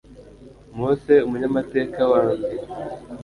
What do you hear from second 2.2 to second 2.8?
mbere